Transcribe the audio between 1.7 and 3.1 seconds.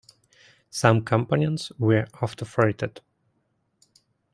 were autofretted.